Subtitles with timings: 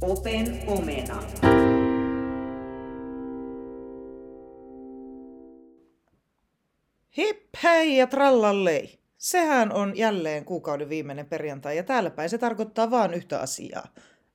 [0.00, 1.22] Open omena.
[7.16, 8.98] Hip hei ja trallallei.
[9.18, 13.88] Sehän on jälleen kuukauden viimeinen perjantai ja täällä päin se tarkoittaa vain yhtä asiaa.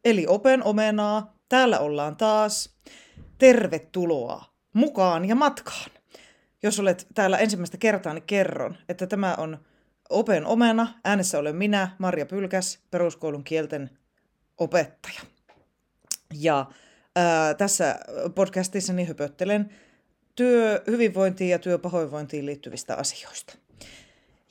[0.05, 2.77] Eli Open omenaa, täällä ollaan taas.
[3.37, 5.91] Tervetuloa mukaan ja matkaan.
[6.63, 9.57] Jos olet täällä ensimmäistä kertaa, niin kerron, että tämä on
[10.11, 10.87] Open omena.
[11.05, 13.89] Äänessä olen minä, Marja Pylkäs, peruskoulun kielten
[14.57, 15.21] opettaja.
[16.39, 16.65] Ja
[17.15, 17.99] ää, tässä
[18.35, 19.69] podcastissa niin höpöttelen
[20.35, 23.57] työhyvinvointiin ja työpahoinvointiin liittyvistä asioista.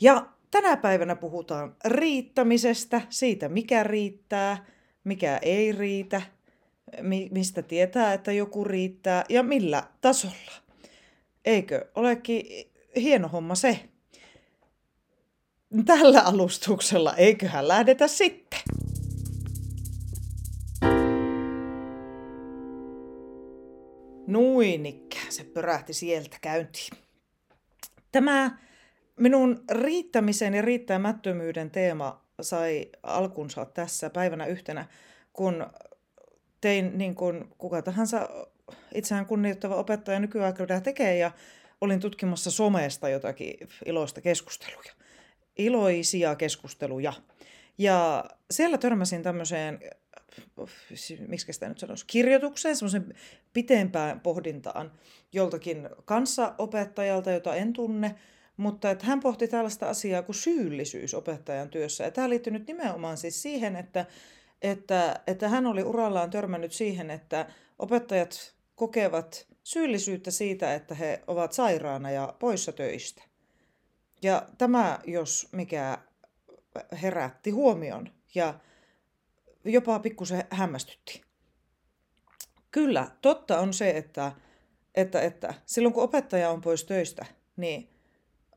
[0.00, 4.64] Ja tänä päivänä puhutaan riittämisestä, siitä mikä riittää,
[5.04, 6.22] mikä ei riitä,
[7.00, 10.52] mi- mistä tietää, että joku riittää ja millä tasolla.
[11.44, 12.46] Eikö olekin
[12.96, 13.80] hieno homma se?
[15.84, 18.60] Tällä alustuksella eiköhän lähdetä sitten.
[24.26, 26.90] Nuinikään se pörähti sieltä käyntiin.
[28.12, 28.58] Tämä
[29.16, 34.86] minun riittämisen ja riittämättömyyden teema sai alkunsa tässä päivänä yhtenä,
[35.32, 35.66] kun
[36.60, 38.28] tein niin kuin kuka tahansa
[38.94, 41.30] itseään kunnioittava opettaja nykyaikana tekee ja
[41.80, 44.99] olin tutkimassa somesta jotakin iloista keskusteluja.
[45.64, 47.12] Iloisia keskusteluja.
[47.78, 49.80] Ja siellä törmäsin tämmöiseen
[51.28, 53.14] miksi sitä nyt sanoisi, kirjoitukseen, semmoisen
[53.52, 54.92] pitempään pohdintaan
[55.32, 58.14] joltakin kanssaopettajalta, jota en tunne,
[58.56, 62.04] mutta että hän pohti tällaista asiaa kuin syyllisyys opettajan työssä.
[62.04, 64.06] Ja tämä liittyy nyt nimenomaan siis siihen, että,
[64.62, 67.46] että, että hän oli urallaan törmännyt siihen, että
[67.78, 73.22] opettajat kokevat syyllisyyttä siitä, että he ovat sairaana ja poissa töistä.
[74.22, 75.98] Ja tämä, jos mikä
[77.02, 78.54] herätti huomion ja
[79.64, 81.22] jopa pikkusen hämmästytti.
[82.70, 84.32] Kyllä, totta on se, että,
[84.94, 87.26] että, että silloin kun opettaja on pois töistä,
[87.56, 87.90] niin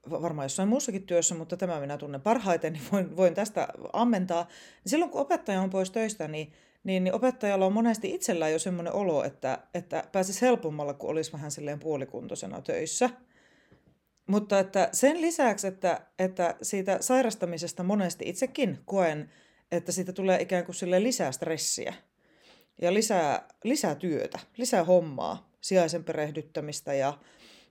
[0.09, 4.47] varmaan jossain muussakin työssä, mutta tämä minä tunnen parhaiten, niin voin, voin tästä ammentaa.
[4.85, 6.53] Silloin kun opettaja on pois töistä, niin,
[6.84, 11.34] niin, niin opettajalla on monesti itsellään jo semmoinen olo, että, että pääsisi helpommalla, kun olisi
[11.34, 13.09] vähän silleen puolikuntoisena töissä.
[14.28, 19.30] Mutta että sen lisäksi, että, että siitä sairastamisesta monesti itsekin koen,
[19.72, 21.94] että siitä tulee ikään kuin sille lisää stressiä
[22.82, 27.20] ja lisää, lisää työtä, lisää hommaa, sijaisen perehdyttämistä ja,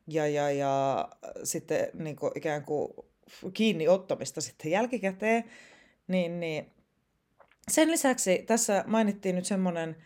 [0.07, 1.09] ja, ja, ja
[1.45, 2.93] sitten niin kuin ikään kuin
[3.55, 5.45] kiinni ottamista sitten jälkikäteen,
[6.09, 6.71] niin, niin
[7.71, 9.97] sen lisäksi tässä mainittiin nyt semmoinen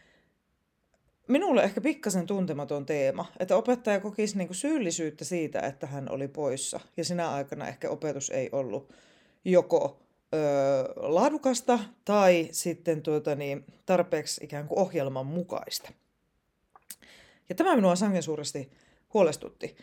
[1.28, 6.28] minulle ehkä pikkasen tuntematon teema, että opettaja kokisi niin kuin syyllisyyttä siitä, että hän oli
[6.28, 8.92] poissa ja sinä aikana ehkä opetus ei ollut
[9.44, 10.00] joko
[10.34, 10.38] ö,
[10.96, 15.92] laadukasta tai sitten tuota, niin, tarpeeksi ikään kuin ohjelman mukaista.
[17.48, 18.72] Ja tämä minua sangen suuresti
[19.14, 19.76] huolestutti.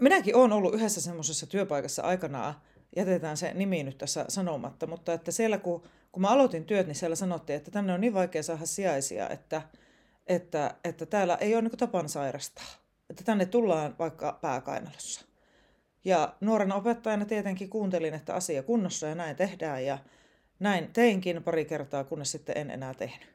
[0.00, 2.54] Minäkin olen ollut yhdessä semmoisessa työpaikassa aikanaan,
[2.96, 6.94] jätetään se nimi nyt tässä sanomatta, mutta että siellä kun, kun mä aloitin työt, niin
[6.94, 9.62] siellä sanottiin, että tänne on niin vaikea saada sijaisia, että,
[10.26, 12.66] että, että täällä ei ole niin tapana sairastaa.
[13.10, 15.26] Että tänne tullaan vaikka pääkainalossa.
[16.04, 19.84] Ja nuorena opettajana tietenkin kuuntelin, että asia kunnossa ja näin tehdään.
[19.84, 19.98] Ja
[20.58, 23.28] näin teinkin pari kertaa, kunnes sitten en enää tehnyt.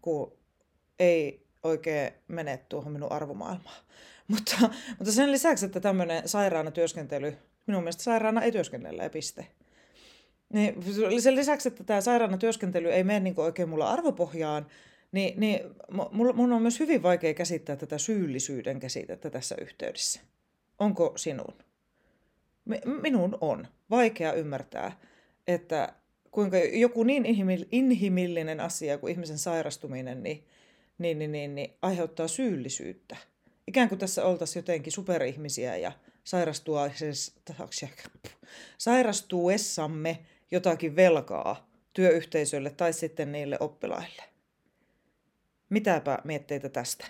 [0.00, 0.32] Kun
[0.98, 3.82] ei oikein mene tuohon minun arvomaailmaan.
[4.28, 4.56] Mutta,
[4.98, 9.46] mutta sen lisäksi, että tämmöinen sairaana työskentely, minun mielestä sairaana ei työskennellä piste.
[10.52, 10.84] Niin
[11.22, 14.66] sen lisäksi, että tämä sairaana työskentely ei mene niin oikein mulla arvopohjaan,
[15.12, 15.60] niin, niin
[16.12, 20.20] mun on myös hyvin vaikea käsittää tätä syyllisyyden käsitettä tässä yhteydessä.
[20.78, 21.54] Onko sinun?
[23.02, 25.00] minun on vaikea ymmärtää,
[25.46, 25.92] että
[26.30, 27.26] kuinka joku niin
[27.72, 30.44] inhimillinen asia kuin ihmisen sairastuminen niin,
[30.98, 33.16] niin, niin, niin, niin aiheuttaa syyllisyyttä.
[33.66, 35.92] Ikään kuin tässä oltaisiin jotenkin superihmisiä ja
[38.78, 40.18] sairastuessamme
[40.50, 44.31] jotakin velkaa työyhteisölle tai sitten niille oppilaille.
[45.72, 47.06] Mitäpä mietteitä tästä?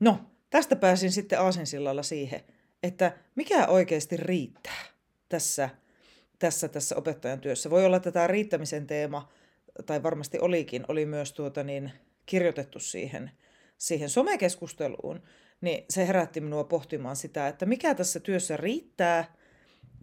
[0.00, 0.18] No,
[0.50, 2.40] tästä pääsin sitten aasinsillalla siihen,
[2.82, 4.84] että mikä oikeasti riittää
[5.28, 5.70] tässä,
[6.38, 7.70] tässä, tässä opettajan työssä.
[7.70, 9.32] Voi olla, että tämä riittämisen teema,
[9.86, 11.92] tai varmasti olikin, oli myös tuota niin,
[12.26, 13.30] kirjoitettu siihen,
[13.78, 15.22] siihen somekeskusteluun,
[15.60, 19.34] niin se herätti minua pohtimaan sitä, että mikä tässä työssä riittää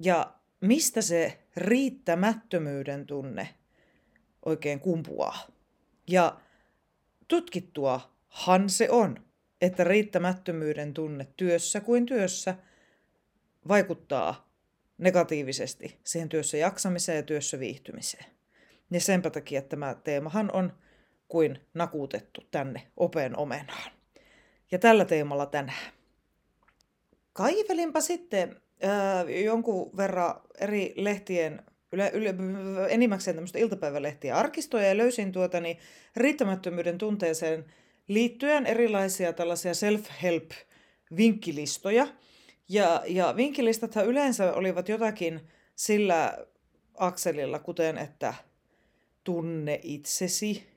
[0.04, 3.50] ja mistä se riittämättömyyden tunne
[4.46, 5.48] oikein kumpuaa.
[6.08, 6.40] Ja
[7.28, 9.26] tutkittuahan se on,
[9.62, 12.56] että riittämättömyyden tunne työssä kuin työssä
[13.68, 14.50] vaikuttaa
[14.98, 18.26] negatiivisesti siihen työssä jaksamiseen ja työssä viihtymiseen.
[18.92, 20.74] Ja senpä takia tämä teemahan on
[21.28, 23.92] kuin nakuutettu tänne open omenaan.
[24.72, 25.94] Ja tällä teemalla tänään.
[27.34, 31.64] Kaivelinpa sitten äh, jonkun verran eri lehtien,
[31.98, 32.36] yle, yle,
[32.90, 35.78] enimmäkseen tämmöistä iltapäivälehtiä arkistoja ja löysin tuota, niin
[36.16, 37.66] riittämättömyyden tunteeseen
[38.08, 40.52] liittyen erilaisia tällaisia self-help
[41.18, 42.08] vinkkilistoja.
[42.70, 45.42] Ja, ja vinkkilistathan yleensä olivat jotakin
[45.76, 46.38] sillä
[46.96, 48.34] akselilla, kuten että
[49.24, 50.68] tunne itsesi,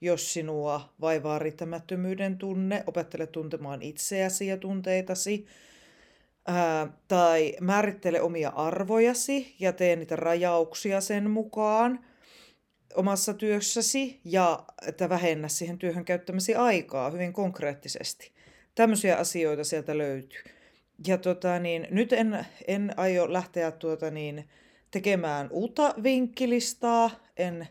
[0.00, 5.46] jos sinua vaivaa riittämättömyyden tunne, opettele tuntemaan itseäsi ja tunteitasi.
[6.50, 12.04] Ää, tai määrittele omia arvojasi ja tee niitä rajauksia sen mukaan
[12.94, 18.32] omassa työssäsi ja että vähennä siihen työhön käyttämäsi aikaa hyvin konkreettisesti.
[18.74, 20.42] Tämmöisiä asioita sieltä löytyy.
[21.06, 24.48] Ja tota, niin, nyt en, en aio lähteä tuota, niin,
[24.90, 27.68] tekemään uutta vinkkilistaa, en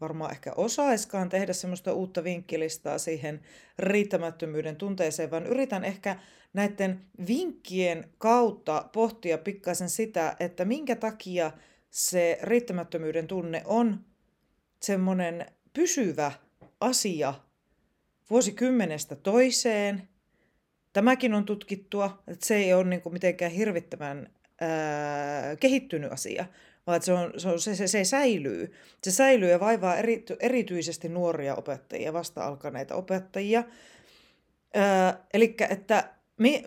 [0.00, 3.40] varmaan ehkä osaiskaan tehdä semmoista uutta vinkkilistaa siihen
[3.78, 6.16] riittämättömyyden tunteeseen, vaan yritän ehkä
[6.52, 11.52] näiden vinkkien kautta pohtia pikkaisen sitä, että minkä takia
[11.90, 14.04] se riittämättömyyden tunne on
[14.82, 16.32] semmoinen pysyvä
[16.80, 17.34] asia
[18.30, 20.08] vuosikymmenestä toiseen.
[20.92, 24.30] Tämäkin on tutkittua, että se ei ole niin mitenkään hirvittävän
[24.60, 26.46] ää, kehittynyt asia,
[26.86, 28.72] vaan että se, on, se, on, se, se, se säilyy.
[29.02, 33.64] Se säilyy ja vaivaa eri, erityisesti nuoria opettajia, vasta alkaneita opettajia.
[35.34, 36.64] Eli että mi,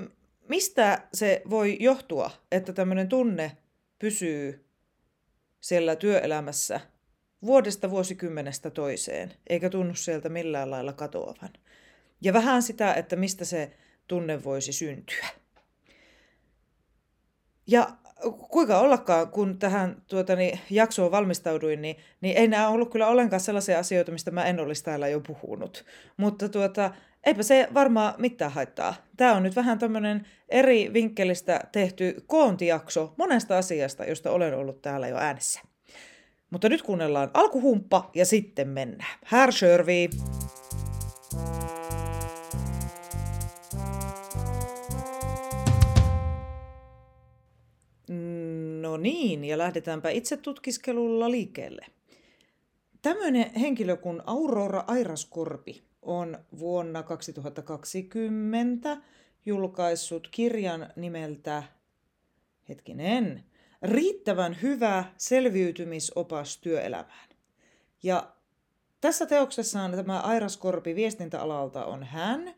[0.49, 3.57] mistä se voi johtua, että tämmöinen tunne
[3.99, 4.65] pysyy
[5.61, 6.79] siellä työelämässä
[7.45, 11.49] vuodesta vuosikymmenestä toiseen, eikä tunnu sieltä millään lailla katoavan.
[12.21, 13.77] Ja vähän sitä, että mistä se
[14.07, 15.27] tunne voisi syntyä.
[17.67, 17.97] Ja
[18.49, 23.39] kuinka ollakaan, kun tähän tuota, niin, jaksoon valmistauduin, niin, niin ei nämä ollut kyllä ollenkaan
[23.39, 25.85] sellaisia asioita, mistä mä en olisi täällä jo puhunut.
[26.17, 26.91] Mutta tuota,
[27.25, 28.95] eipä se varmaan mitään haittaa.
[29.17, 35.07] Tämä on nyt vähän tämmöinen eri vinkkelistä tehty koontijakso monesta asiasta, josta olen ollut täällä
[35.07, 35.61] jo äänessä.
[36.49, 39.19] Mutta nyt kuunnellaan alkuhumppa ja sitten mennään.
[39.31, 40.09] Herr Sörvi!
[48.97, 51.85] Niin, ja lähdetäänpä itse tutkiskelulla liikkeelle.
[53.01, 58.97] Tämmöinen henkilö kuin Aurora Airaskorpi on vuonna 2020
[59.45, 61.63] julkaissut kirjan nimeltä,
[62.69, 63.43] hetkinen,
[63.81, 67.29] riittävän hyvä selviytymisopas työelämään.
[68.03, 68.33] Ja
[69.01, 72.53] tässä teoksessaan tämä Airaskorpi viestintäalalta on hän,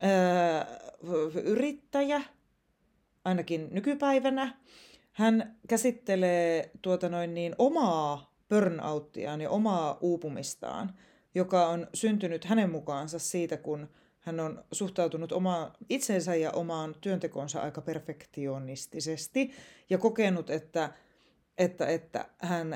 [0.00, 0.66] ää,
[1.44, 2.22] yrittäjä,
[3.24, 4.56] ainakin nykypäivänä,
[5.14, 10.94] hän käsittelee tuota noin niin omaa burnouttiaan ja omaa uupumistaan,
[11.34, 13.88] joka on syntynyt hänen mukaansa siitä, kun
[14.20, 19.52] hän on suhtautunut omaan itsensä ja omaan työntekonsa aika perfektionistisesti
[19.90, 20.92] ja kokenut, että,
[21.58, 22.72] että, että hän,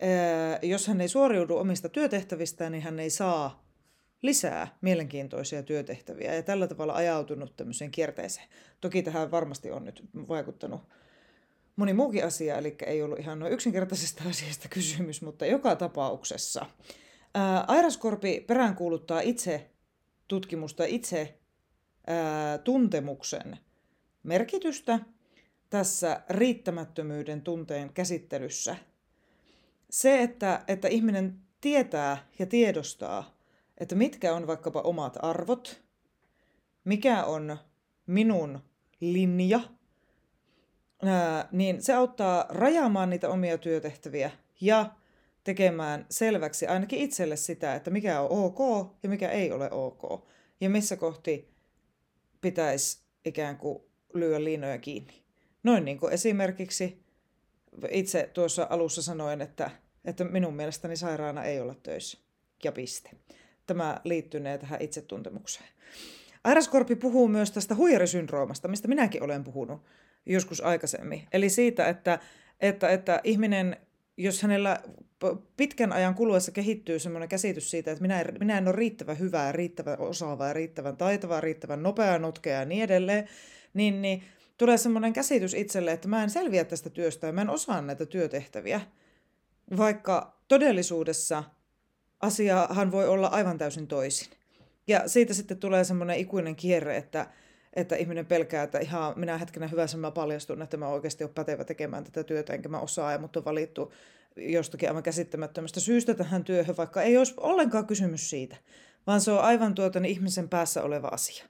[0.00, 3.64] ää, jos hän ei suoriudu omista työtehtävistään, niin hän ei saa
[4.22, 8.48] lisää mielenkiintoisia työtehtäviä ja tällä tavalla ajautunut tämmöiseen kierteeseen.
[8.80, 10.80] Toki tähän varmasti on nyt vaikuttanut
[11.76, 16.66] moni muukin asia, eli ei ollut ihan noin yksinkertaisesta asiasta kysymys, mutta joka tapauksessa.
[17.34, 19.70] Ää, Airaskorpi peräänkuuluttaa itse
[20.28, 21.38] tutkimusta, itse
[22.06, 23.58] ää, tuntemuksen
[24.22, 25.00] merkitystä
[25.70, 28.76] tässä riittämättömyyden tunteen käsittelyssä.
[29.90, 33.34] Se, että, että ihminen tietää ja tiedostaa,
[33.78, 35.82] että mitkä on vaikkapa omat arvot,
[36.84, 37.58] mikä on
[38.06, 38.60] minun
[39.00, 39.60] linja–
[41.52, 44.30] niin se auttaa rajaamaan niitä omia työtehtäviä
[44.60, 44.90] ja
[45.44, 50.28] tekemään selväksi ainakin itselle sitä, että mikä on ok ja mikä ei ole ok.
[50.60, 51.50] Ja missä kohti
[52.40, 53.82] pitäisi ikään kuin
[54.14, 55.22] lyödä liinoja kiinni.
[55.62, 57.02] Noin niin kuin esimerkiksi
[57.90, 59.70] itse tuossa alussa sanoin, että,
[60.04, 62.18] että minun mielestäni sairaana ei olla töissä.
[62.64, 63.10] Ja piste.
[63.66, 65.68] Tämä liittynee tähän itsetuntemukseen.
[66.44, 69.82] Airaskorpi puhuu myös tästä huijarisyndroomasta, mistä minäkin olen puhunut
[70.26, 71.22] joskus aikaisemmin.
[71.32, 72.18] Eli siitä, että,
[72.60, 73.76] että, että ihminen,
[74.16, 74.80] jos hänellä
[75.56, 79.52] pitkän ajan kuluessa kehittyy sellainen käsitys siitä, että minä en, minä en ole riittävän hyvää,
[79.52, 83.28] riittävän osaavaa, riittävän taitavaa, riittävän nopea, notkea ja niin edelleen,
[83.74, 84.22] niin, niin
[84.58, 88.06] tulee sellainen käsitys itselle, että mä en selviä tästä työstä ja mä en osaa näitä
[88.06, 88.80] työtehtäviä.
[89.76, 91.44] Vaikka todellisuudessa
[92.20, 94.28] asiahan voi olla aivan täysin toisin.
[94.86, 97.26] Ja siitä sitten tulee semmoinen ikuinen kierre, että,
[97.72, 101.64] että ihminen pelkää, että ihan minä hetkenä hyvässä mä paljastun, että mä oikeasti ole pätevä
[101.64, 103.92] tekemään tätä työtä, enkä mä osaa, ja mut on valittu
[104.36, 108.56] jostakin aivan käsittämättömästä syystä tähän työhön, vaikka ei olisi ollenkaan kysymys siitä,
[109.06, 111.44] vaan se on aivan tuota niin ihmisen päässä oleva asia.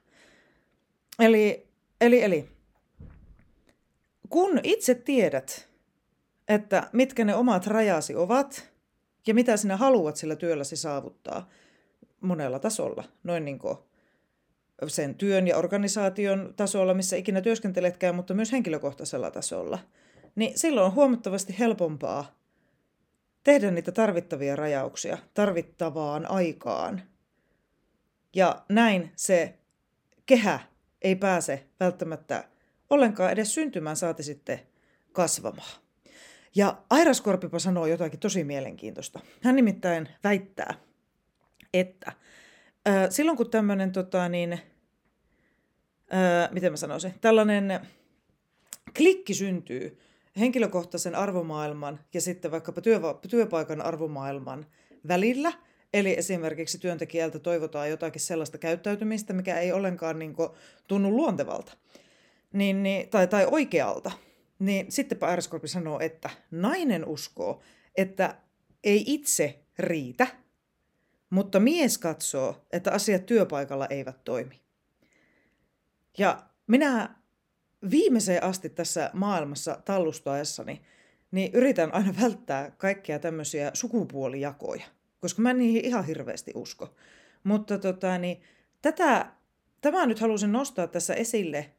[1.19, 1.67] Eli,
[2.01, 2.49] eli, eli
[4.29, 5.69] kun itse tiedät,
[6.47, 8.71] että mitkä ne omat rajasi ovat
[9.27, 11.49] ja mitä sinä haluat sillä työlläsi saavuttaa
[12.21, 13.77] monella tasolla, noin niin kuin
[14.87, 19.79] sen työn ja organisaation tasolla, missä ikinä työskenteletkään, mutta myös henkilökohtaisella tasolla,
[20.35, 22.35] niin silloin on huomattavasti helpompaa
[23.43, 27.01] tehdä niitä tarvittavia rajauksia tarvittavaan aikaan.
[28.35, 29.53] Ja näin se
[30.25, 30.59] kehä
[31.01, 32.43] ei pääse välttämättä
[32.89, 34.59] ollenkaan edes syntymään, saati sitten
[35.11, 35.81] kasvamaan.
[36.55, 39.19] Ja Airas Korpipa sanoo jotakin tosi mielenkiintoista.
[39.43, 40.73] Hän nimittäin väittää,
[41.73, 42.11] että
[43.09, 44.59] silloin kun tämmöinen, tota, niin,
[46.13, 47.79] äh, miten mä sanoisin, tällainen
[48.97, 49.99] klikki syntyy
[50.39, 54.65] henkilökohtaisen arvomaailman ja sitten vaikkapa työva- työpaikan arvomaailman
[55.07, 55.53] välillä,
[55.93, 60.49] eli esimerkiksi työntekijältä toivotaan jotakin sellaista käyttäytymistä, mikä ei ollenkaan niin kuin,
[60.87, 61.73] tunnu luontevalta
[62.53, 64.11] niin, niin, tai, tai oikealta,
[64.59, 67.61] niin sittenpä Airiskorpi sanoo, että nainen uskoo,
[67.95, 68.35] että
[68.83, 70.27] ei itse riitä,
[71.29, 74.60] mutta mies katsoo, että asiat työpaikalla eivät toimi.
[76.17, 77.15] Ja minä
[77.91, 80.81] viimeiseen asti tässä maailmassa tallustaessani,
[81.31, 84.85] niin yritän aina välttää kaikkia tämmöisiä sukupuolijakoja,
[85.19, 86.95] koska mä niihin ihan hirveästi usko.
[87.43, 88.41] Mutta tota, niin,
[88.81, 89.31] tätä,
[89.81, 91.71] tämä nyt halusin nostaa tässä esille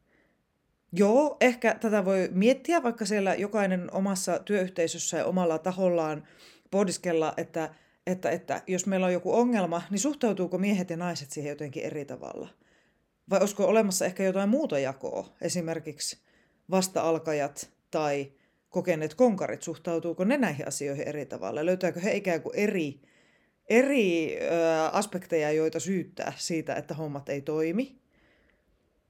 [0.94, 6.26] Joo, ehkä tätä voi miettiä, vaikka siellä jokainen omassa työyhteisössä ja omalla tahollaan
[6.70, 7.74] pohdiskella, että,
[8.06, 12.04] että, että jos meillä on joku ongelma, niin suhtautuuko miehet ja naiset siihen jotenkin eri
[12.04, 12.48] tavalla?
[13.32, 16.18] Vai olisiko olemassa ehkä jotain muuta jakoa, esimerkiksi
[16.70, 18.32] vasta-alkajat tai
[18.68, 21.66] kokeneet konkarit, suhtautuuko ne näihin asioihin eri tavalla?
[21.66, 23.00] Löytääkö he ikään kuin eri,
[23.68, 24.48] eri ö,
[24.92, 27.98] aspekteja, joita syyttää siitä, että hommat ei toimi?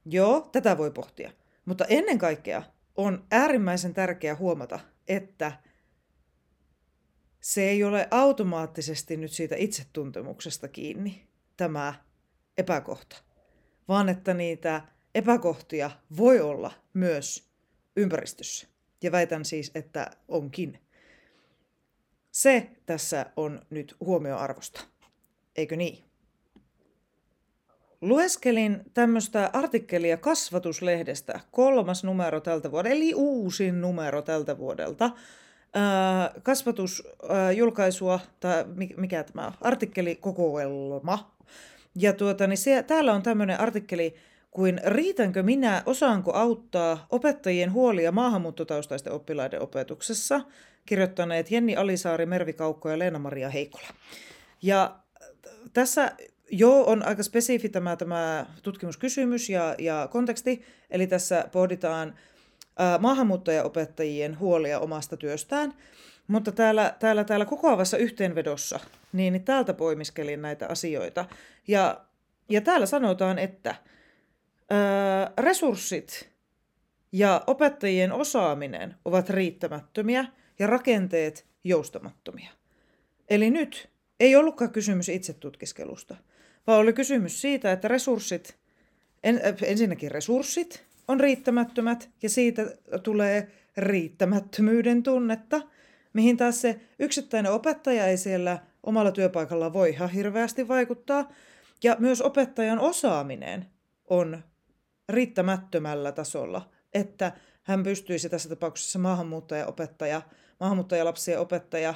[0.05, 1.31] Joo, tätä voi pohtia.
[1.65, 2.63] Mutta ennen kaikkea
[2.95, 5.51] on äärimmäisen tärkeää huomata, että
[7.39, 11.27] se ei ole automaattisesti nyt siitä itsetuntemuksesta kiinni,
[11.57, 11.93] tämä
[12.57, 13.32] epäkohta,
[13.87, 14.81] vaan että niitä
[15.15, 17.49] epäkohtia voi olla myös
[17.95, 18.67] ympäristössä.
[19.03, 20.79] Ja väitän siis, että onkin.
[22.31, 24.81] Se tässä on nyt huomioarvosta.
[25.55, 26.03] Eikö niin?
[28.01, 35.09] Lueskelin tämmöistä artikkelia kasvatuslehdestä, kolmas numero tältä vuodelta, eli uusin numero tältä vuodelta.
[36.43, 38.65] kasvatusjulkaisua, tai
[38.97, 41.32] mikä tämä artikkelikokoelma.
[41.95, 44.15] Ja tuota, niin se, täällä on tämmöinen artikkeli
[44.51, 50.41] kuin Riitänkö minä, osaanko auttaa opettajien huolia maahanmuuttotaustaisten oppilaiden opetuksessa,
[50.85, 53.87] kirjoittaneet Jenni Alisaari, Mervi Kaukko ja Leena-Maria Heikola.
[54.61, 54.99] Ja
[55.73, 56.11] tässä
[56.51, 60.65] Joo, on aika spesifi tämä, tämä tutkimuskysymys ja, ja konteksti.
[60.89, 62.15] Eli tässä pohditaan
[62.99, 65.73] maahanmuuttajaopettajien huolia omasta työstään.
[66.27, 68.79] Mutta täällä, täällä, täällä kokoavassa yhteenvedossa,
[69.13, 71.25] niin, niin täältä poimiskelin näitä asioita.
[71.67, 72.05] Ja,
[72.49, 73.75] ja täällä sanotaan, että
[74.69, 76.29] ää, resurssit
[77.11, 80.25] ja opettajien osaaminen ovat riittämättömiä
[80.59, 82.49] ja rakenteet joustamattomia.
[83.29, 83.89] Eli nyt
[84.19, 86.15] ei ollutkaan kysymys itsetutkiskelusta,
[86.67, 88.55] vaan oli kysymys siitä, että resurssit,
[89.23, 92.65] en, ensinnäkin resurssit on riittämättömät ja siitä
[93.03, 95.61] tulee riittämättömyyden tunnetta,
[96.13, 101.31] mihin taas se yksittäinen opettaja ei siellä omalla työpaikalla voi ihan hirveästi vaikuttaa.
[101.83, 103.65] Ja myös opettajan osaaminen
[104.09, 104.43] on
[105.09, 107.31] riittämättömällä tasolla, että
[107.63, 110.21] hän pystyisi tässä tapauksessa maahanmuuttaja-opettaja,
[110.59, 111.93] maahanmuuttajalapsien opettaja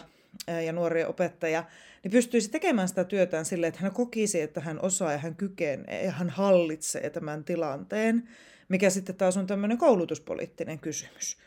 [0.65, 1.63] ja nuorien opettaja,
[2.03, 6.05] niin pystyisi tekemään sitä työtään silleen, että hän kokisi, että hän osaa ja hän kykenee
[6.05, 8.29] ja hän hallitsee tämän tilanteen,
[8.69, 11.37] mikä sitten taas on tämmöinen koulutuspoliittinen kysymys.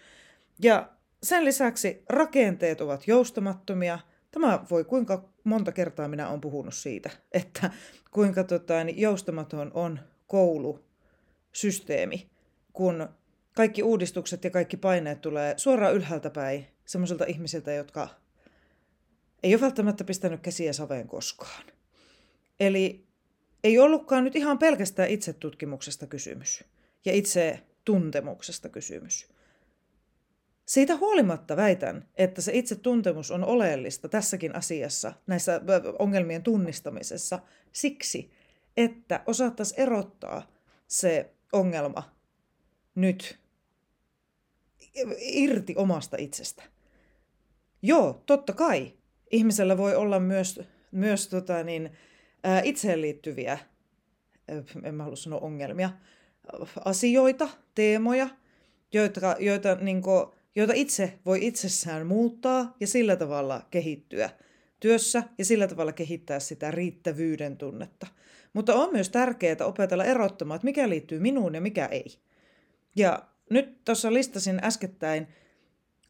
[0.62, 0.90] Ja
[1.22, 3.98] sen lisäksi rakenteet ovat joustamattomia.
[4.30, 7.70] Tämä voi kuinka monta kertaa minä olen puhunut siitä, että
[8.10, 12.30] kuinka tota, niin joustamaton on koulusysteemi,
[12.72, 13.08] kun
[13.56, 18.08] kaikki uudistukset ja kaikki paineet tulee suoraan ylhäältä päin semmoisilta ihmisiltä, jotka
[19.42, 21.64] ei ole välttämättä pistänyt käsiä saveen koskaan.
[22.60, 23.04] Eli
[23.64, 26.64] ei ollutkaan nyt ihan pelkästään itsetutkimuksesta kysymys
[27.04, 29.28] ja itse tuntemuksesta kysymys.
[30.66, 35.61] Siitä huolimatta väitän, että se itse tuntemus on oleellista tässäkin asiassa, näissä
[35.99, 37.38] ongelmien tunnistamisessa,
[37.73, 38.30] siksi,
[38.76, 40.50] että osattaisiin erottaa
[40.87, 42.14] se ongelma
[42.95, 43.38] nyt
[45.21, 46.62] irti omasta itsestä.
[47.83, 48.92] Joo, totta kai.
[49.30, 51.90] Ihmisellä voi olla myös, myös tota niin,
[52.64, 53.59] itseen liittyviä,
[54.83, 55.90] en mä halua sanoa ongelmia,
[56.85, 58.28] asioita, teemoja,
[58.92, 60.26] joita, joita, niin kuin,
[60.57, 64.30] joita itse voi itsessään muuttaa ja sillä tavalla kehittyä
[64.80, 68.07] työssä ja sillä tavalla kehittää sitä riittävyyden tunnetta.
[68.52, 72.19] Mutta on myös tärkeää opetella erottamaan, että mikä liittyy minuun ja mikä ei.
[72.97, 75.28] Ja nyt tuossa listasin äskettäin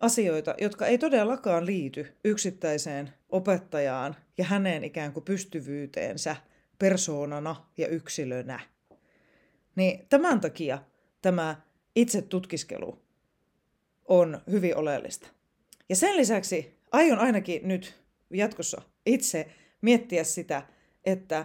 [0.00, 6.37] asioita, jotka ei todellakaan liity yksittäiseen opettajaan ja hänen ikään kuin pystyvyyteensä
[6.78, 8.61] persoonana ja yksilönä.
[9.76, 10.78] Niin tämän takia
[11.22, 11.56] tämä
[11.96, 12.98] itse tutkiskelu
[14.08, 15.28] on hyvin oleellista.
[15.88, 19.48] Ja sen lisäksi aion ainakin nyt jatkossa itse
[19.80, 20.62] miettiä sitä,
[21.04, 21.44] että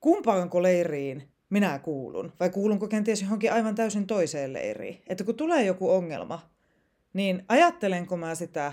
[0.00, 5.02] kumpaanko leiriin minä kuulun, vai kuulunko kenties johonkin aivan täysin toiseen leiriin.
[5.06, 6.50] Että kun tulee joku ongelma,
[7.12, 8.72] niin ajattelenko mä sitä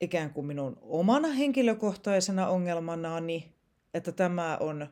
[0.00, 3.52] ikään kuin minun omana henkilökohtaisena ongelmanani,
[3.94, 4.86] että tämä on,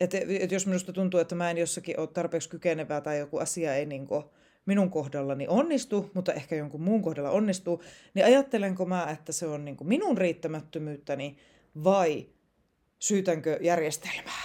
[0.00, 3.74] että, että jos minusta tuntuu, että mä en jossakin ole tarpeeksi kykenevää tai joku asia
[3.74, 4.24] ei niin kuin
[4.66, 7.82] minun kohdallani onnistu, mutta ehkä jonkun muun kohdalla onnistuu,
[8.14, 11.36] niin ajattelenko mä, että se on niin kuin minun riittämättömyyttäni
[11.84, 12.26] vai
[12.98, 14.44] syytänkö järjestelmää?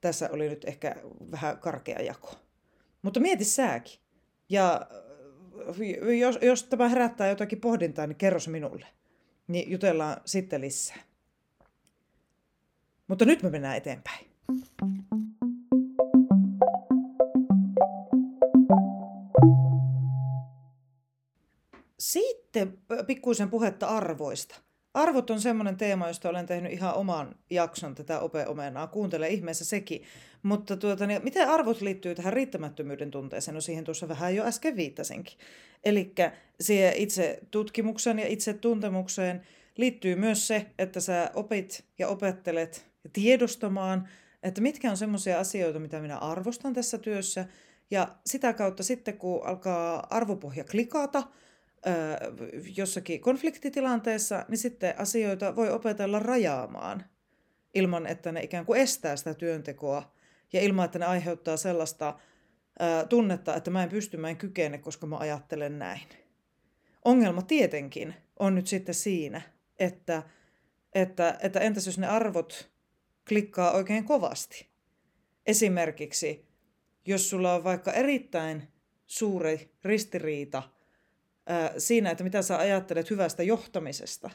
[0.00, 0.96] Tässä oli nyt ehkä
[1.30, 2.34] vähän karkea jako.
[3.02, 4.00] Mutta mieti sääkin.
[4.48, 4.86] Ja
[6.18, 8.86] jos, jos tämä herättää jotakin pohdintaa, niin kerro se minulle.
[9.48, 11.05] Niin jutellaan sitten lisää.
[13.08, 14.26] Mutta nyt me mennään eteenpäin.
[21.98, 24.60] Sitten pikkuisen puhetta arvoista.
[24.94, 28.86] Arvot on semmoinen teema, josta olen tehnyt ihan oman jakson tätä opeomenaa.
[28.86, 30.02] Kuuntele ihmeessä sekin.
[30.42, 33.54] Mutta tuota, niin miten arvot liittyy tähän riittämättömyyden tunteeseen?
[33.54, 35.38] No siihen tuossa vähän jo äsken viittasinkin.
[35.84, 36.14] Eli
[36.60, 44.08] siihen itse tutkimuksen ja itse tuntemukseen liittyy myös se, että sä opit ja opettelet tiedostamaan,
[44.42, 47.46] että mitkä on semmoisia asioita, mitä minä arvostan tässä työssä.
[47.90, 51.22] Ja sitä kautta sitten, kun alkaa arvopohja klikata–
[52.76, 57.04] jossakin konfliktitilanteessa, niin sitten asioita voi opetella rajaamaan
[57.74, 60.14] ilman, että ne ikään kuin estää sitä työntekoa
[60.52, 62.18] ja ilman, että ne aiheuttaa sellaista
[63.08, 66.00] tunnetta, että mä en pysty, mä en kykene, koska mä ajattelen näin.
[67.04, 69.40] Ongelma tietenkin on nyt sitten siinä,
[69.78, 70.22] että,
[70.94, 72.70] että, että entäs jos ne arvot
[73.28, 74.66] klikkaa oikein kovasti.
[75.46, 76.46] Esimerkiksi,
[77.06, 78.62] jos sulla on vaikka erittäin
[79.06, 80.62] suuri ristiriita–
[81.78, 84.30] siinä, että mitä sä ajattelet hyvästä johtamisesta.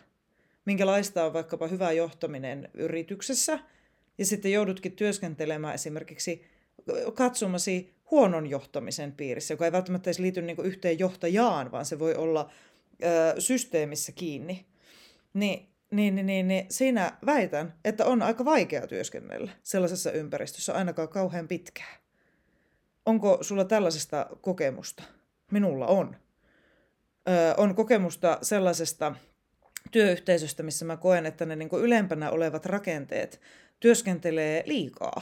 [0.66, 3.60] Minkälaista on vaikkapa hyvä johtaminen yrityksessä.
[4.18, 6.46] Ja sitten joudutkin työskentelemään esimerkiksi
[7.14, 12.16] katsomasi huonon johtamisen piirissä, joka ei välttämättä edes liity niin yhteen johtajaan, vaan se voi
[12.16, 12.52] olla
[13.04, 14.66] ö, systeemissä kiinni.
[15.34, 21.10] Niin, niin, niin, niin, niin siinä väitän, että on aika vaikea työskennellä sellaisessa ympäristössä ainakaan
[21.10, 22.02] kauhean pitkään.
[23.06, 25.04] Onko sulla tällaisesta kokemusta?
[25.52, 26.16] Minulla on
[27.58, 29.16] on kokemusta sellaisesta
[29.92, 33.42] työyhteisöstä, missä mä koen, että ne niin ylempänä olevat rakenteet
[33.80, 35.22] työskentelee liikaa.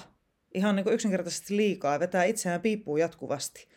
[0.54, 3.68] Ihan niin yksinkertaisesti liikaa, vetää itseään piippuun jatkuvasti.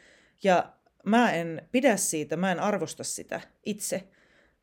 [0.42, 0.72] Ja
[1.04, 4.08] mä en pidä siitä, mä en arvosta sitä itse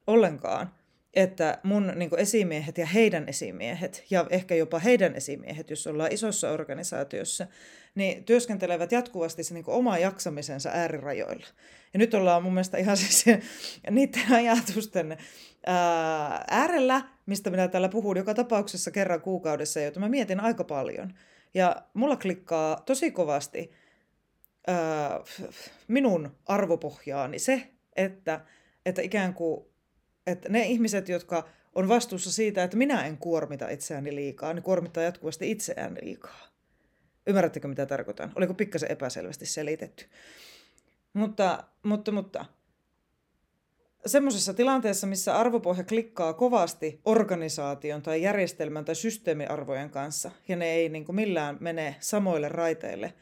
[0.07, 0.75] ollenkaan
[1.13, 6.51] että mun niin esimiehet ja heidän esimiehet, ja ehkä jopa heidän esimiehet, jos ollaan isossa
[6.51, 7.47] organisaatiossa,
[7.95, 11.47] niin työskentelevät jatkuvasti se niin oma jaksamisensa äärirajoilla.
[11.93, 13.25] Ja nyt ollaan mun mielestä ihan siis
[13.89, 15.17] niiden ajatusten
[15.65, 21.13] ää, äärellä, mistä minä täällä puhun joka tapauksessa kerran kuukaudessa, jota mä mietin aika paljon.
[21.53, 23.71] Ja mulla klikkaa tosi kovasti
[24.67, 25.19] ää,
[25.87, 28.45] minun arvopohjaani se, että,
[28.85, 29.68] että ikään kuin
[30.31, 35.03] että ne ihmiset, jotka on vastuussa siitä, että minä en kuormita itseäni liikaa, niin kuormittaa
[35.03, 36.47] jatkuvasti itseään liikaa.
[37.27, 38.31] Ymmärrättekö, mitä tarkoitan?
[38.35, 40.05] Oliko pikkasen epäselvästi selitetty?
[41.13, 42.45] Mutta, mutta, mutta
[44.05, 50.89] semmoisessa tilanteessa, missä arvopohja klikkaa kovasti organisaation tai järjestelmän tai systeemiarvojen kanssa, ja ne ei
[50.89, 53.13] niin millään mene samoille raiteille,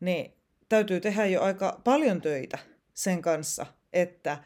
[0.00, 0.34] niin
[0.68, 2.58] täytyy tehdä jo aika paljon töitä
[2.94, 4.38] sen kanssa, että–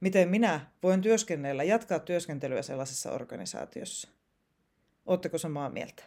[0.00, 4.08] miten minä voin työskennellä, jatkaa työskentelyä sellaisessa organisaatiossa.
[5.06, 6.04] Oletteko samaa mieltä?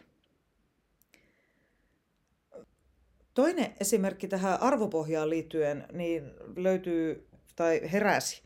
[3.34, 8.42] Toinen esimerkki tähän arvopohjaan liittyen niin löytyy tai heräsi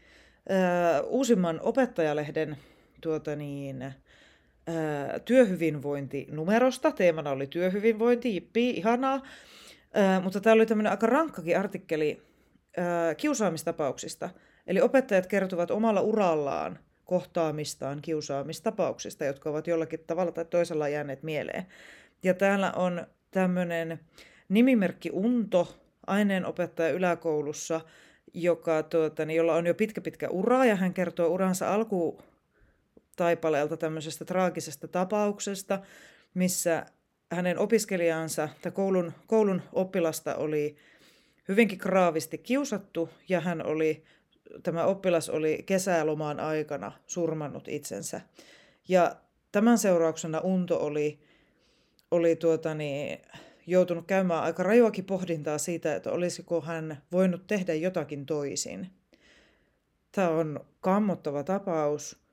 [1.06, 2.56] uusimman opettajalehden
[3.00, 3.94] tuota niin,
[5.24, 6.92] työhyvinvointinumerosta.
[6.92, 9.22] Teemana oli työhyvinvointi, jippi, ihanaa.
[10.22, 12.22] Mutta tämä oli tämmöinen aika rankkakin artikkeli
[13.16, 14.30] kiusaamistapauksista.
[14.66, 21.66] Eli opettajat kertovat omalla urallaan kohtaamistaan kiusaamistapauksista, jotka ovat jollakin tavalla tai toisella jääneet mieleen.
[22.22, 24.00] Ja täällä on tämmöinen
[24.48, 27.80] nimimerkki Unto, aineenopettaja yläkoulussa,
[28.34, 34.24] joka, tuota, niin, jolla on jo pitkä pitkä ura, ja hän kertoo uransa alkutaipaleelta tämmöisestä
[34.24, 35.80] traagisesta tapauksesta,
[36.34, 36.86] missä
[37.32, 40.76] hänen opiskelijansa tai koulun, koulun oppilasta oli
[41.48, 44.04] hyvinkin kraavisti kiusattu, ja hän oli,
[44.62, 48.20] tämä oppilas oli kesälomaan aikana surmannut itsensä.
[48.88, 49.16] Ja
[49.52, 51.20] tämän seurauksena Unto oli,
[52.10, 53.18] oli tuota niin,
[53.66, 58.90] joutunut käymään aika rajuakin pohdintaa siitä, että olisiko hän voinut tehdä jotakin toisin.
[60.12, 62.24] Tämä on kammottava tapaus.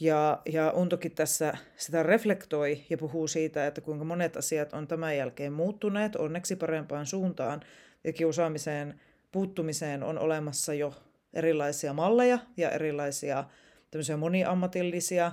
[0.00, 5.16] Ja, ja Untokin tässä sitä reflektoi ja puhuu siitä, että kuinka monet asiat on tämän
[5.16, 7.60] jälkeen muuttuneet onneksi parempaan suuntaan.
[8.04, 9.00] Ja kiusaamiseen
[9.32, 10.94] puuttumiseen on olemassa jo
[11.34, 13.44] erilaisia malleja ja erilaisia
[13.90, 15.32] tämmöisiä moniammatillisia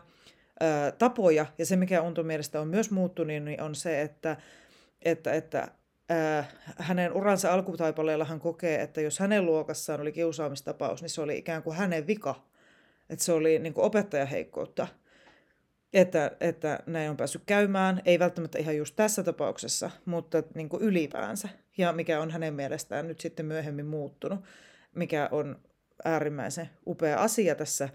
[0.59, 1.45] ää, tapoja.
[1.57, 4.37] Ja se, mikä Unto mielestä on myös muuttunut, niin on se, että
[5.01, 5.67] että, että
[6.09, 6.45] ää,
[6.77, 11.63] hänen uransa alkutaipaleella hän kokee, että jos hänen luokassaan oli kiusaamistapaus, niin se oli ikään
[11.63, 12.47] kuin hänen vika.
[13.09, 14.87] Että se oli niin opettajaheikkoutta.
[15.93, 20.83] Että, että näin on päässyt käymään, ei välttämättä ihan just tässä tapauksessa, mutta niin kuin
[20.83, 21.49] ylipäänsä.
[21.77, 24.39] Ja mikä on hänen mielestään nyt sitten myöhemmin muuttunut,
[24.95, 25.59] mikä on
[26.05, 27.89] äärimmäisen upea asia tässä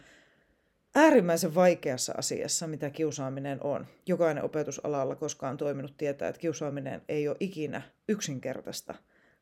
[0.95, 3.87] äärimmäisen vaikeassa asiassa, mitä kiusaaminen on.
[4.07, 8.95] Jokainen opetusalalla koskaan toiminut tietää, että kiusaaminen ei ole ikinä yksinkertaista.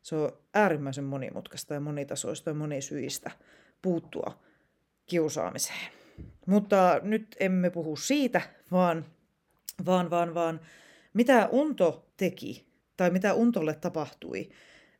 [0.02, 3.30] Se on äärimmäisen monimutkaista ja monitasoista ja monisyistä
[3.82, 4.38] puuttua
[5.06, 5.92] kiusaamiseen.
[6.46, 9.04] Mutta nyt emme puhu siitä, vaan,
[9.86, 10.60] vaan, vaan, vaan
[11.14, 12.69] mitä Unto teki
[13.00, 14.48] tai mitä Untolle tapahtui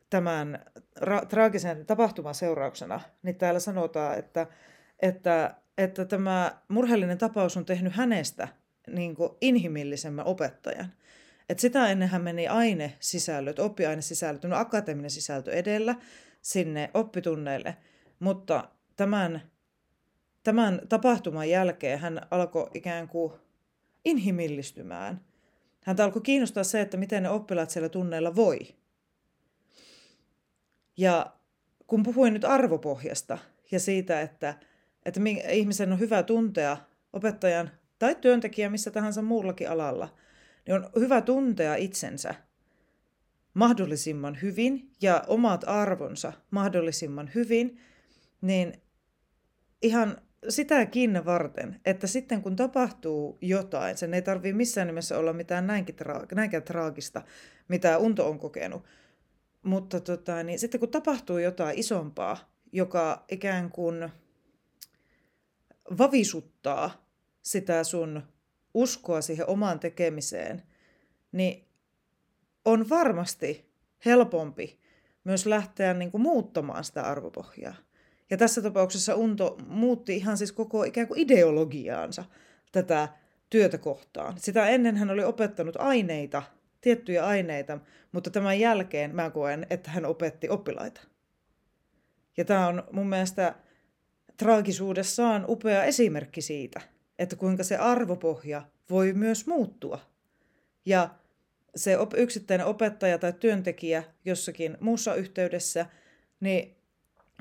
[0.09, 0.65] tämän
[0.99, 4.47] ra- traagisen tapahtuman seurauksena, niin täällä sanotaan, että,
[4.99, 8.47] että että tämä murheellinen tapaus on tehnyt hänestä
[8.87, 10.93] niin kuin inhimillisemmän opettajan.
[11.49, 15.95] Et sitä ennen hän meni ainesisällöt, oppiainesisällöt, no akateeminen sisältö edellä
[16.41, 17.77] sinne oppitunneille,
[18.19, 19.41] mutta tämän,
[20.43, 23.33] tämän tapahtuman jälkeen hän alkoi ikään kuin
[24.05, 25.30] inhimillistymään.
[25.81, 28.59] Hän alkoi kiinnostaa se, että miten ne oppilaat siellä tunneilla voi.
[30.97, 31.33] Ja
[31.87, 33.37] kun puhuin nyt arvopohjasta
[33.71, 34.53] ja siitä, että
[35.05, 36.77] että ihmisen on hyvä tuntea
[37.13, 40.17] opettajan tai työntekijä missä tahansa muullakin alalla,
[40.67, 42.35] niin on hyvä tuntea itsensä
[43.53, 47.79] mahdollisimman hyvin ja omat arvonsa mahdollisimman hyvin,
[48.41, 48.81] niin
[49.81, 50.17] ihan
[50.49, 55.95] sitäkin varten, että sitten kun tapahtuu jotain, sen ei tarvitse missään nimessä olla mitään näinkin,
[55.95, 57.21] tra- näinkään traagista,
[57.67, 58.83] mitä Unto on kokenut,
[59.63, 62.37] mutta tota, niin sitten kun tapahtuu jotain isompaa,
[62.71, 64.09] joka ikään kuin
[65.97, 67.05] vavisuttaa
[67.41, 68.23] sitä sun
[68.73, 70.63] uskoa siihen omaan tekemiseen,
[71.31, 71.67] niin
[72.65, 73.71] on varmasti
[74.05, 74.79] helpompi
[75.23, 77.75] myös lähteä niin kuin muuttamaan sitä arvopohjaa.
[78.31, 82.25] Ja tässä tapauksessa Unto muutti ihan siis koko ikään kuin ideologiaansa
[82.71, 83.09] tätä
[83.49, 84.33] työtä kohtaan.
[84.37, 86.43] Sitä ennen hän oli opettanut aineita,
[86.81, 87.79] tiettyjä aineita,
[88.11, 91.01] mutta tämän jälkeen mä koen, että hän opetti oppilaita.
[92.37, 93.55] Ja tämä on mun mielestä
[94.37, 96.81] traagisuudessaan upea esimerkki siitä,
[97.19, 99.99] että kuinka se arvopohja voi myös muuttua.
[100.85, 101.09] Ja
[101.75, 105.85] se yksittäinen opettaja tai työntekijä jossakin muussa yhteydessä,
[106.39, 106.80] niin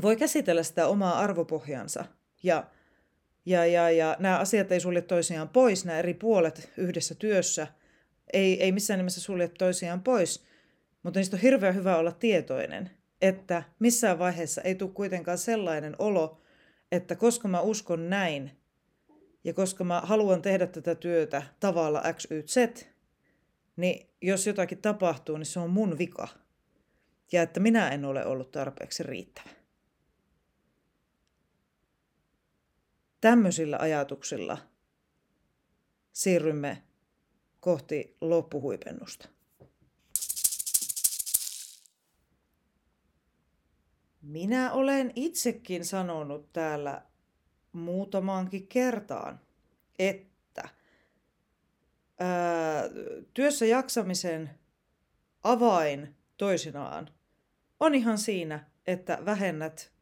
[0.02, 2.04] voi käsitellä sitä omaa arvopohjansa.
[2.42, 2.66] Ja,
[3.46, 7.66] ja, ja, ja nämä asiat ei sulje toisiaan pois, nämä eri puolet yhdessä työssä
[8.32, 10.44] ei, ei missään nimessä sulje toisiaan pois,
[11.02, 16.42] mutta niistä on hirveän hyvä olla tietoinen, että missään vaiheessa ei tule kuitenkaan sellainen olo,
[16.92, 18.50] että koska mä uskon näin
[19.44, 22.86] ja koska mä haluan tehdä tätä työtä tavalla X, Y, Z,
[23.76, 26.28] niin jos jotakin tapahtuu, niin se on mun vika.
[27.32, 29.59] Ja että minä en ole ollut tarpeeksi riittävä.
[33.20, 34.58] Tämmöisillä ajatuksilla
[36.12, 36.82] siirrymme
[37.60, 39.28] kohti loppuhuipennusta.
[44.22, 47.02] Minä olen itsekin sanonut täällä
[47.72, 49.40] muutamaankin kertaan,
[49.98, 50.68] että
[52.18, 52.82] ää,
[53.34, 54.50] työssä jaksamisen
[55.42, 57.10] avain toisinaan
[57.80, 59.92] on ihan siinä, että vähennät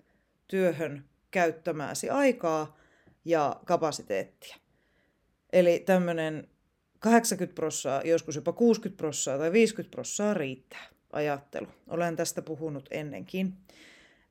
[0.46, 2.78] työhön käyttämääsi aikaa
[3.29, 4.57] ja kapasiteettia.
[5.53, 6.49] Eli tämmöinen
[6.99, 10.87] 80 prossaa, joskus jopa 60 prossaa tai 50 prossaa riittää.
[11.12, 11.67] ajattelu.
[11.88, 13.55] Olen tästä puhunut ennenkin.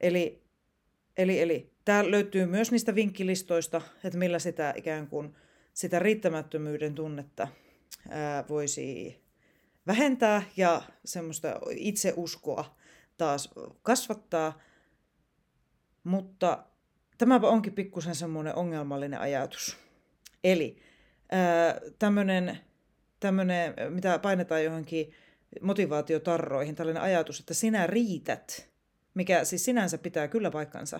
[0.01, 0.43] Eli,
[1.17, 5.35] eli, eli tämä löytyy myös niistä vinkkilistoista, että millä sitä ikään kuin
[5.73, 7.47] sitä riittämättömyyden tunnetta
[8.09, 9.17] ää, voisi
[9.87, 12.75] vähentää ja semmoista itseuskoa
[13.17, 13.49] taas
[13.81, 14.61] kasvattaa.
[16.03, 16.63] Mutta
[17.17, 19.77] tämä onkin pikkusen semmoinen ongelmallinen ajatus.
[20.43, 20.81] Eli
[21.99, 22.59] tämmöinen,
[23.89, 25.13] mitä painetaan johonkin
[25.61, 28.69] motivaatiotarroihin, tällainen ajatus, että sinä riität,
[29.13, 30.99] mikä siis sinänsä pitää kyllä paikkansa,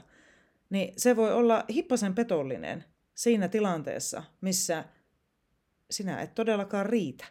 [0.70, 2.84] niin se voi olla hippasen petollinen
[3.16, 4.86] siinä tilanteessa, missä
[5.92, 7.26] sinä et todellakaan riitä.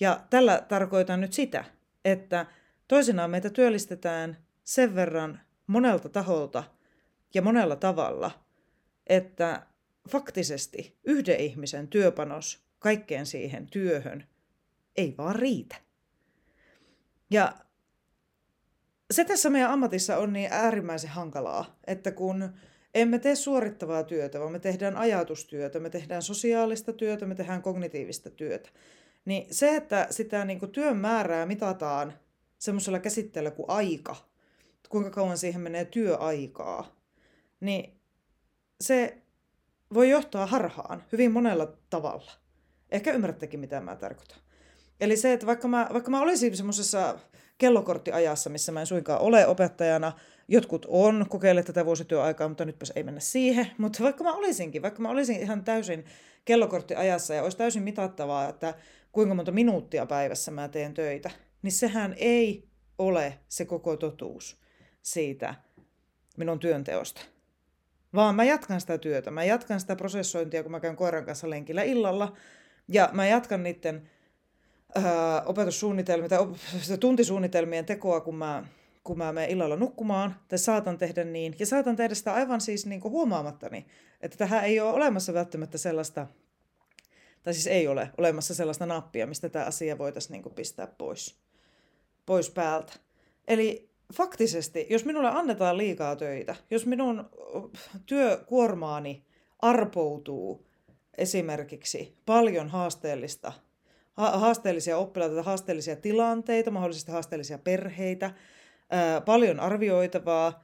[0.00, 1.64] Ja tällä tarkoitan nyt sitä,
[2.04, 2.46] että
[2.88, 6.64] toisinaan meitä työllistetään sen verran monelta taholta
[7.34, 8.30] ja monella tavalla,
[9.06, 9.66] että
[10.08, 14.24] faktisesti yhden ihmisen työpanos kaikkeen siihen työhön
[14.96, 15.76] ei vaan riitä.
[17.30, 17.54] Ja
[19.10, 22.50] se tässä meidän ammatissa on niin äärimmäisen hankalaa, että kun
[22.94, 28.30] emme tee suorittavaa työtä, vaan me tehdään ajatustyötä, me tehdään sosiaalista työtä, me tehdään kognitiivista
[28.30, 28.70] työtä,
[29.24, 32.12] niin se, että sitä niin kuin työn määrää mitataan
[32.58, 34.16] semmoisella käsitteellä kuin aika,
[34.88, 36.95] kuinka kauan siihen menee työaikaa,
[37.60, 38.00] niin
[38.80, 39.22] se
[39.94, 42.32] voi johtaa harhaan hyvin monella tavalla.
[42.90, 44.38] Ehkä ymmärrättekin, mitä mä tarkoitan.
[45.00, 47.18] Eli se, että vaikka mä, vaikka mä olisin semmoisessa
[47.58, 50.12] kellokorttiajassa, missä mä en suinkaan ole opettajana,
[50.48, 53.70] jotkut on kokeilleet tätä vuosityöaikaa, mutta nytpäs ei mennä siihen.
[53.78, 56.04] Mutta vaikka mä olisinkin, vaikka mä olisin ihan täysin
[56.44, 58.74] kellokorttiajassa ja olisi täysin mitattavaa, että
[59.12, 61.30] kuinka monta minuuttia päivässä mä teen töitä,
[61.62, 64.60] niin sehän ei ole se koko totuus
[65.02, 65.54] siitä
[66.36, 67.35] minun työnteosta
[68.14, 69.30] vaan mä jatkan sitä työtä.
[69.30, 72.36] Mä jatkan sitä prosessointia, kun mä käyn koiran kanssa lenkillä illalla.
[72.88, 74.10] Ja mä jatkan niiden
[74.94, 76.56] ää, opetussuunnitelmien tai op-
[77.00, 78.64] tuntisuunnitelmien tekoa, kun mä,
[79.04, 80.36] kun mä menen illalla nukkumaan.
[80.48, 81.56] Tai saatan tehdä niin.
[81.58, 83.86] Ja saatan tehdä sitä aivan siis niin kuin huomaamattani.
[84.20, 86.26] Että tähän ei ole olemassa välttämättä sellaista,
[87.42, 91.40] tai siis ei ole olemassa sellaista nappia, mistä tämä asia voitaisiin niin kuin pistää pois,
[92.26, 92.92] pois päältä.
[93.48, 97.30] Eli faktisesti, jos minulle annetaan liikaa töitä, jos minun
[98.06, 99.24] työkuormaani
[99.58, 100.66] arpoutuu
[101.18, 103.52] esimerkiksi paljon haasteellista,
[104.16, 108.30] haasteellisia oppilaita, haasteellisia tilanteita, mahdollisesti haasteellisia perheitä,
[108.90, 110.62] ää, paljon arvioitavaa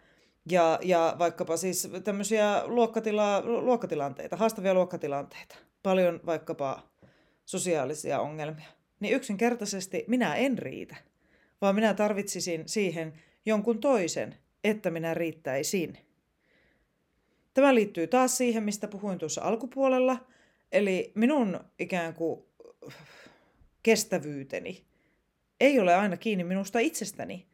[0.51, 6.83] ja, ja vaikkapa siis tämmöisiä luokkatila, luokkatilanteita, haastavia luokkatilanteita, paljon vaikkapa
[7.45, 8.69] sosiaalisia ongelmia,
[9.01, 10.97] niin yksinkertaisesti minä en riitä,
[11.61, 13.13] vaan minä tarvitsisin siihen
[13.47, 15.99] jonkun toisen, että minä riittäisin.
[17.55, 20.27] Tämä liittyy taas siihen, mistä puhuin tuossa alkupuolella,
[20.73, 22.43] eli minun ikään kuin
[23.83, 24.85] kestävyyteni
[25.61, 27.47] ei ole aina kiinni minusta itsestäni,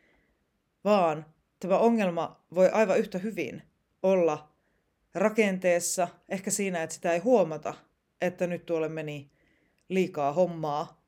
[0.85, 1.27] vaan
[1.61, 3.63] tämä ongelma voi aivan yhtä hyvin
[4.03, 4.53] olla
[5.15, 7.75] rakenteessa, ehkä siinä, että sitä ei huomata,
[8.21, 9.31] että nyt tuolle meni
[9.89, 11.03] liikaa hommaa,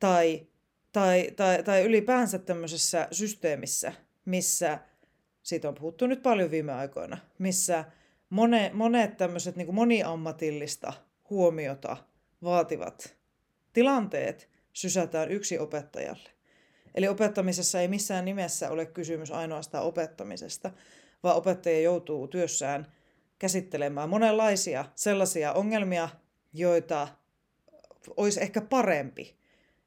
[0.00, 0.46] tai
[0.92, 3.92] tai, tai, tai ylipäänsä tämmöisessä systeemissä,
[4.24, 4.78] missä,
[5.42, 7.84] siitä on puhuttu nyt paljon viime aikoina, missä
[8.30, 10.92] mone, monet tämmöiset niin moniammatillista
[11.30, 11.96] huomiota
[12.42, 13.16] vaativat
[13.72, 16.30] tilanteet sysätään yksi opettajalle.
[16.94, 20.70] Eli opettamisessa ei missään nimessä ole kysymys ainoastaan opettamisesta,
[21.22, 22.92] vaan opettaja joutuu työssään
[23.38, 26.08] käsittelemään monenlaisia sellaisia ongelmia,
[26.52, 27.08] joita
[28.16, 29.37] olisi ehkä parempi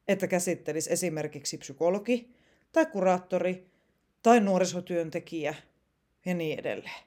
[0.08, 2.36] että käsittelisi esimerkiksi psykologi
[2.72, 3.72] tai kuraattori
[4.24, 5.56] tai nuorisotyöntekijä
[6.26, 7.04] ja niin edelleen.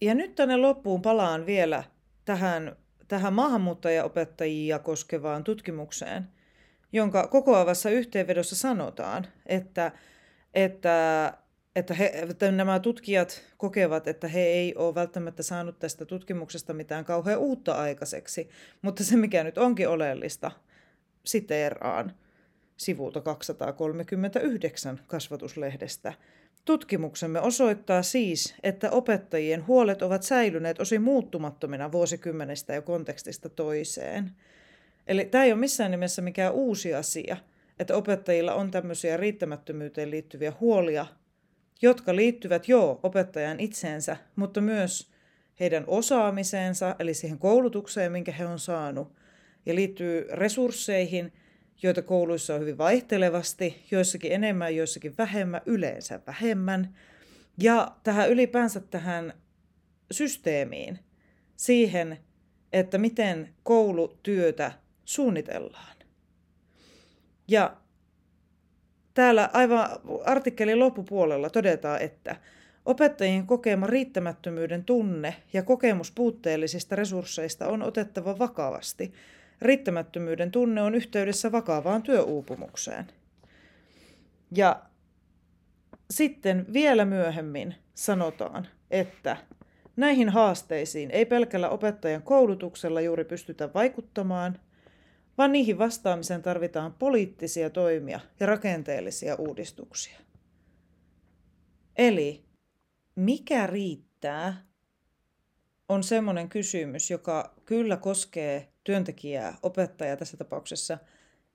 [0.00, 1.84] Ja nyt tänne loppuun palaan vielä
[2.24, 2.76] tähän,
[3.08, 6.28] tähän maahanmuuttajaopettajia koskevaan tutkimukseen,
[6.92, 9.92] jonka kokoavassa yhteenvedossa sanotaan, että,
[10.54, 11.32] että,
[11.76, 17.04] että, he, että nämä tutkijat kokevat, että he ei ole välttämättä saanut tästä tutkimuksesta mitään
[17.04, 18.48] kauhean uutta aikaiseksi,
[18.82, 20.50] mutta se mikä nyt onkin oleellista,
[21.26, 22.12] siteeraan
[22.76, 26.12] sivulta 239 kasvatuslehdestä.
[26.64, 34.32] Tutkimuksemme osoittaa siis, että opettajien huolet ovat säilyneet osin muuttumattomina vuosikymmenestä ja kontekstista toiseen.
[35.06, 37.36] Eli tämä ei ole missään nimessä mikään uusi asia,
[37.78, 41.06] että opettajilla on tämmöisiä riittämättömyyteen liittyviä huolia,
[41.82, 45.10] jotka liittyvät jo opettajan itseensä, mutta myös
[45.60, 49.12] heidän osaamiseensa, eli siihen koulutukseen, minkä he on saanut–
[49.66, 51.32] ja liittyy resursseihin,
[51.82, 56.94] joita kouluissa on hyvin vaihtelevasti, joissakin enemmän, joissakin vähemmän, yleensä vähemmän.
[57.58, 59.32] Ja tähän ylipäänsä tähän
[60.10, 60.98] systeemiin,
[61.56, 62.18] siihen,
[62.72, 64.72] että miten koulutyötä
[65.04, 65.96] suunnitellaan.
[67.48, 67.76] Ja
[69.14, 69.88] täällä aivan
[70.24, 72.36] artikkelin loppupuolella todetaan, että
[72.84, 79.12] opettajien kokema riittämättömyyden tunne ja kokemus puutteellisista resursseista on otettava vakavasti.
[79.60, 83.06] Riittämättömyyden tunne on yhteydessä vakavaan työuupumukseen.
[84.50, 84.82] Ja
[86.10, 89.36] sitten vielä myöhemmin sanotaan, että
[89.96, 94.60] näihin haasteisiin ei pelkällä opettajan koulutuksella juuri pystytä vaikuttamaan,
[95.38, 100.18] vaan niihin vastaamiseen tarvitaan poliittisia toimia ja rakenteellisia uudistuksia.
[101.96, 102.44] Eli
[103.14, 104.66] mikä riittää
[105.88, 110.98] on semmoinen kysymys, joka kyllä koskee työntekijää, opettajaa tässä tapauksessa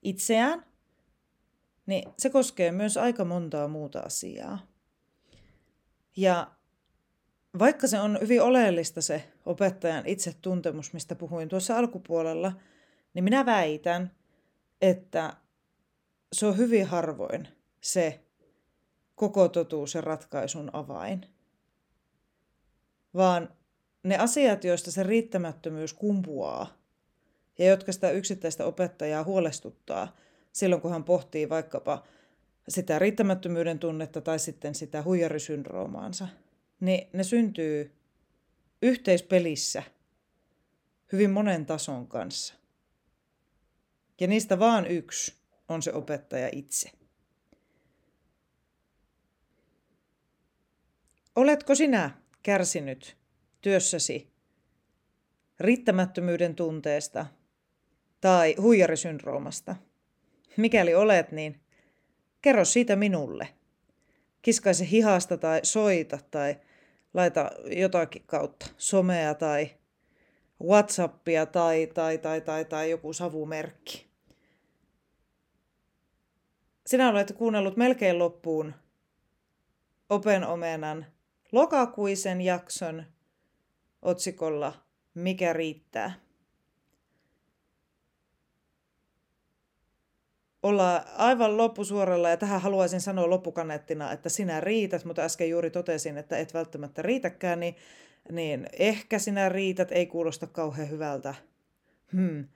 [0.02, 0.66] itseään,
[1.86, 4.66] niin se koskee myös aika montaa muuta asiaa.
[6.16, 6.50] Ja
[7.58, 12.52] vaikka se on hyvin oleellista se opettajan itsetuntemus, mistä puhuin tuossa alkupuolella,
[13.14, 14.10] niin minä väitän,
[14.80, 15.36] että
[16.32, 17.48] se on hyvin harvoin
[17.80, 18.20] se
[19.14, 21.26] koko totuus ja ratkaisun avain.
[23.14, 23.48] Vaan
[24.02, 26.81] ne asiat, joista se riittämättömyys kumpuaa
[27.58, 30.16] ja jotka sitä yksittäistä opettajaa huolestuttaa
[30.52, 32.02] silloin, kun hän pohtii vaikkapa
[32.68, 36.28] sitä riittämättömyyden tunnetta tai sitten sitä huijarisyndroomaansa–
[36.82, 37.92] niin ne syntyy
[38.82, 39.82] yhteispelissä
[41.12, 42.54] hyvin monen tason kanssa.
[44.20, 45.34] Ja niistä vaan yksi
[45.68, 46.90] on se opettaja itse.
[51.36, 52.10] Oletko sinä
[52.42, 53.16] kärsinyt
[53.60, 54.32] työssäsi
[55.60, 57.26] riittämättömyyden tunteesta
[58.22, 59.76] tai huijarisyndroomasta?
[60.56, 61.60] Mikäli olet, niin
[62.42, 63.48] kerro siitä minulle.
[64.42, 66.56] Kiskaise hihasta tai soita tai
[67.14, 69.70] laita jotakin kautta somea tai
[70.64, 74.06] Whatsappia tai, tai, tai, tai, tai joku savumerkki.
[76.86, 78.74] Sinä olet kuunnellut melkein loppuun
[80.10, 81.06] Open Omenan
[81.52, 83.04] lokakuisen jakson
[84.02, 84.72] otsikolla
[85.14, 86.31] Mikä riittää.
[90.62, 96.18] Olla aivan loppusuoralla ja tähän haluaisin sanoa loppukanettina, että sinä riität, mutta äsken juuri totesin,
[96.18, 97.76] että et välttämättä riitäkään, niin,
[98.32, 101.34] niin ehkä sinä riität, ei kuulosta kauhean hyvältä.
[102.12, 102.48] Hmm.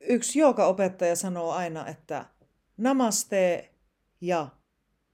[0.00, 2.24] Yksi opettaja sanoo aina, että
[2.76, 3.70] namaste
[4.20, 4.48] ja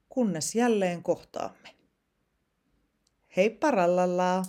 [0.09, 1.69] kunnes jälleen kohtaamme.
[3.35, 4.43] Hei parallalla!